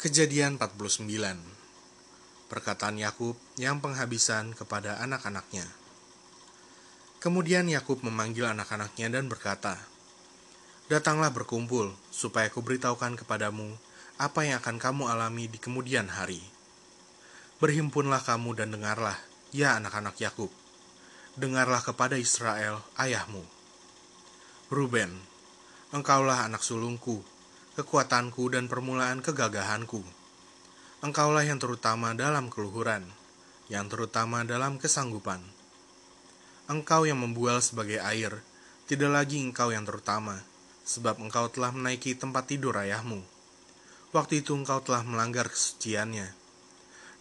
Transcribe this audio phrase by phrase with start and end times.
[0.00, 1.04] Kejadian 49
[2.48, 5.68] Perkataan Yakub yang penghabisan kepada anak-anaknya
[7.20, 9.76] Kemudian Yakub memanggil anak-anaknya dan berkata,
[10.88, 13.76] Datanglah berkumpul, supaya aku beritahukan kepadamu
[14.16, 16.40] apa yang akan kamu alami di kemudian hari.
[17.60, 19.20] Berhimpunlah kamu dan dengarlah,
[19.52, 20.48] ya anak-anak Yakub.
[21.36, 23.44] Dengarlah kepada Israel, ayahmu.
[24.72, 25.12] Ruben,
[25.92, 27.20] engkaulah anak sulungku,
[27.78, 30.02] kekuatanku dan permulaan kegagahanku.
[31.06, 33.06] Engkaulah yang terutama dalam keluhuran,
[33.70, 35.38] yang terutama dalam kesanggupan.
[36.66, 38.42] Engkau yang membual sebagai air,
[38.90, 40.42] tidak lagi engkau yang terutama,
[40.82, 43.22] sebab engkau telah menaiki tempat tidur ayahmu.
[44.10, 46.34] Waktu itu engkau telah melanggar kesuciannya.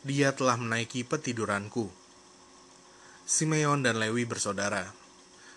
[0.02, 1.86] Dia telah menaiki petiduranku.
[3.30, 4.90] Simeon dan Lewi bersaudara.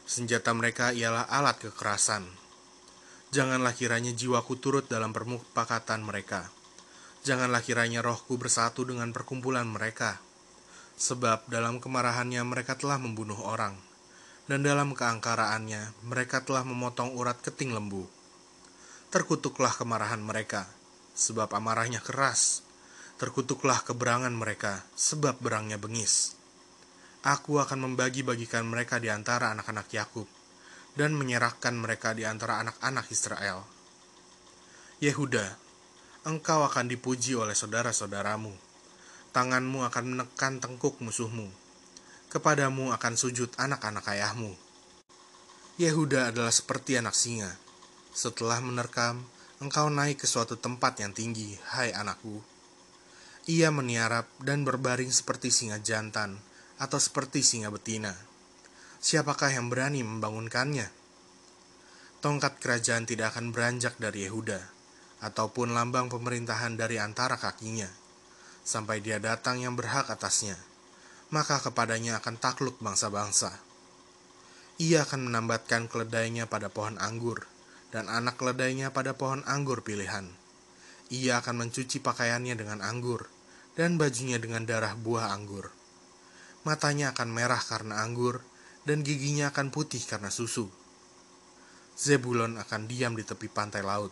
[0.05, 2.42] Senjata mereka ialah alat kekerasan
[3.33, 6.53] Janganlah kiranya jiwaku turut dalam permupakatan mereka.
[7.25, 10.21] Janganlah kiranya rohku bersatu dengan perkumpulan mereka.
[11.01, 13.73] Sebab dalam kemarahannya mereka telah membunuh orang.
[14.45, 18.05] Dan dalam keangkaraannya mereka telah memotong urat keting lembu.
[19.09, 20.69] Terkutuklah kemarahan mereka,
[21.17, 22.61] sebab amarahnya keras.
[23.17, 26.37] Terkutuklah keberangan mereka, sebab berangnya bengis.
[27.25, 30.42] Aku akan membagi-bagikan mereka di antara anak-anak Yakub
[30.93, 33.65] dan menyerahkan mereka di antara anak-anak Israel.
[35.01, 35.57] Yehuda,
[36.29, 38.53] engkau akan dipuji oleh saudara-saudaramu.
[39.33, 41.49] Tanganmu akan menekan tengkuk musuhmu.
[42.29, 44.53] Kepadamu akan sujud anak-anak ayahmu.
[45.81, 47.57] Yehuda adalah seperti anak singa.
[48.13, 49.25] Setelah menerkam,
[49.65, 52.45] engkau naik ke suatu tempat yang tinggi, hai anakku.
[53.49, 56.39] Ia meniarap dan berbaring seperti singa jantan
[56.77, 58.32] atau seperti singa betina
[59.03, 60.87] siapakah yang berani membangunkannya?
[62.23, 64.63] Tongkat kerajaan tidak akan beranjak dari Yehuda,
[65.27, 67.91] ataupun lambang pemerintahan dari antara kakinya,
[68.63, 70.55] sampai dia datang yang berhak atasnya,
[71.35, 73.59] maka kepadanya akan takluk bangsa-bangsa.
[74.79, 77.51] Ia akan menambatkan keledainya pada pohon anggur,
[77.91, 80.31] dan anak keledainya pada pohon anggur pilihan.
[81.11, 83.27] Ia akan mencuci pakaiannya dengan anggur,
[83.75, 85.75] dan bajunya dengan darah buah anggur.
[86.63, 88.47] Matanya akan merah karena anggur,
[88.83, 90.67] dan giginya akan putih karena susu.
[91.95, 94.11] Zebulon akan diam di tepi pantai laut.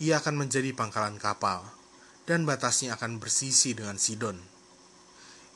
[0.00, 1.60] Ia akan menjadi pangkalan kapal,
[2.24, 4.40] dan batasnya akan bersisi dengan Sidon.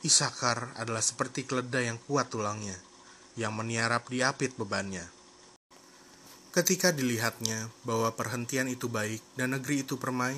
[0.05, 2.77] Isakar adalah seperti keledai yang kuat tulangnya,
[3.33, 5.01] yang meniarap di apit bebannya.
[6.53, 10.37] Ketika dilihatnya bahwa perhentian itu baik dan negeri itu permai,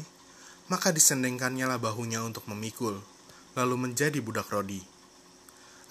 [0.72, 3.04] maka disendengkannya lah bahunya untuk memikul,
[3.60, 4.80] lalu menjadi budak rodi.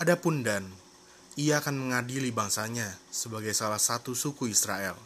[0.01, 0.73] Adapun Dan,
[1.37, 4.97] ia akan mengadili bangsanya sebagai salah satu suku Israel.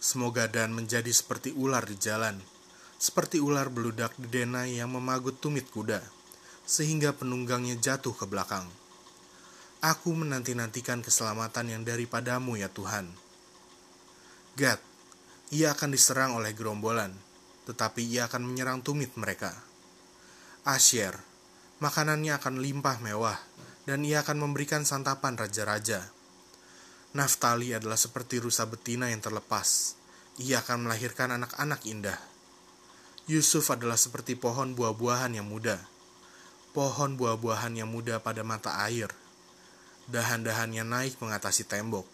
[0.00, 2.40] Semoga Dan menjadi seperti ular di jalan,
[2.96, 6.00] seperti ular beludak di denai yang memagut tumit kuda,
[6.64, 8.64] sehingga penunggangnya jatuh ke belakang.
[9.84, 13.12] Aku menanti-nantikan keselamatan yang daripadamu ya Tuhan.
[14.56, 14.80] Gad,
[15.52, 17.12] ia akan diserang oleh gerombolan,
[17.68, 19.52] tetapi ia akan menyerang tumit mereka.
[20.64, 21.12] Asher,
[21.82, 23.38] makanannya akan limpah mewah,
[23.82, 26.06] dan ia akan memberikan santapan raja-raja.
[27.12, 29.98] Naftali adalah seperti rusa betina yang terlepas.
[30.40, 32.16] Ia akan melahirkan anak-anak indah.
[33.28, 35.76] Yusuf adalah seperti pohon buah-buahan yang muda.
[36.72, 39.12] Pohon buah-buahan yang muda pada mata air.
[40.08, 42.08] Dahan-dahannya naik mengatasi tembok.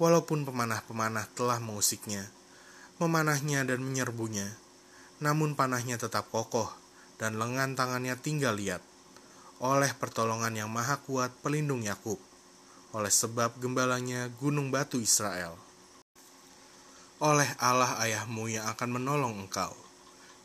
[0.00, 2.30] Walaupun pemanah-pemanah telah mengusiknya,
[3.02, 4.46] memanahnya dan menyerbunya,
[5.18, 6.70] namun panahnya tetap kokoh
[7.18, 8.78] dan lengan tangannya tinggal lihat
[9.58, 12.22] oleh pertolongan yang maha kuat pelindung Yakub,
[12.94, 15.58] oleh sebab gembalanya gunung batu Israel.
[17.18, 19.74] Oleh Allah ayahmu yang akan menolong engkau,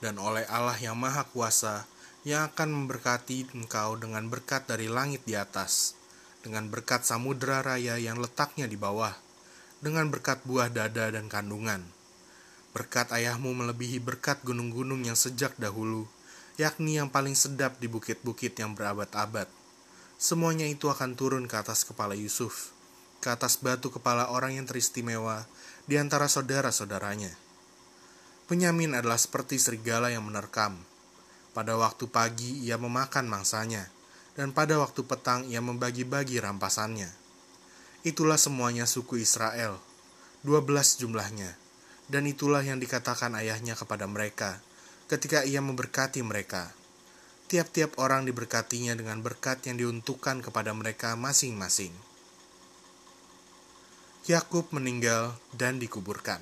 [0.01, 1.85] dan oleh Allah yang maha kuasa
[2.25, 5.94] yang akan memberkati engkau dengan berkat dari langit di atas,
[6.41, 9.13] dengan berkat samudera raya yang letaknya di bawah,
[9.84, 11.85] dengan berkat buah dada dan kandungan.
[12.74, 16.09] Berkat ayahmu melebihi berkat gunung-gunung yang sejak dahulu,
[16.60, 19.50] yakni yang paling sedap di bukit-bukit yang berabad-abad.
[20.22, 22.72] Semuanya itu akan turun ke atas kepala Yusuf,
[23.20, 25.50] ke atas batu kepala orang yang teristimewa
[25.90, 27.34] di antara saudara-saudaranya.
[28.48, 30.78] Penyamin adalah seperti serigala yang menerkam.
[31.54, 33.88] Pada waktu pagi ia memakan mangsanya,
[34.34, 37.10] dan pada waktu petang ia membagi-bagi rampasannya.
[38.04, 39.80] Itulah semuanya suku Israel,
[40.42, 41.56] dua belas jumlahnya,
[42.10, 44.60] dan itulah yang dikatakan ayahnya kepada mereka,
[45.12, 46.72] ketika ia memberkati mereka.
[47.52, 51.94] Tiap-tiap orang diberkatinya dengan berkat yang diuntukkan kepada mereka masing-masing.
[54.24, 56.40] Yakub meninggal dan dikuburkan.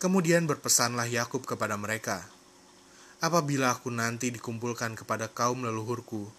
[0.00, 2.24] Kemudian berpesanlah Yakub kepada mereka,
[3.20, 6.30] apabila aku nanti dikumpulkan kepada kaum leluhurku,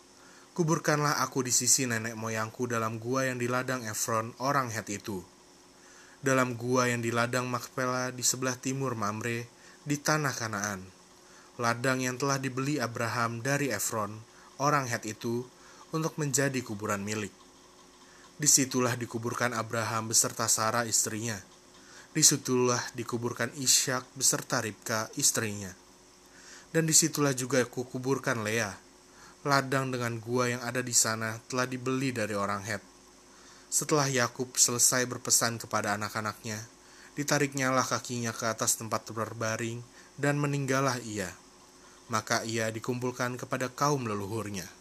[0.58, 5.22] kuburkanlah aku di sisi nenek moyangku dalam gua yang di ladang Efron, orang Het itu.
[6.24, 9.48] Dalam gua yang di ladang Makpela di sebelah timur Mamre,
[9.90, 10.86] di tanah Kanaan.
[11.58, 14.22] Ladang yang telah dibeli Abraham dari Efron,
[14.62, 15.42] orang Het itu,
[15.90, 17.34] untuk menjadi kuburan milik.
[18.38, 21.42] Di situlah dikuburkan Abraham beserta Sarah istrinya.
[22.14, 25.74] Di situlah dikuburkan Ishak beserta Ribka istrinya
[26.70, 28.70] dan di situlah juga aku kuburkan Lea.
[29.48, 32.84] Ladang dengan gua yang ada di sana telah dibeli dari orang Het.
[33.70, 36.60] Setelah Yakub selesai berpesan kepada anak-anaknya,
[37.18, 39.82] ditariknyalah kakinya ke atas tempat berbaring
[40.18, 41.34] dan meninggallah ia.
[42.10, 44.79] Maka ia dikumpulkan kepada kaum leluhurnya.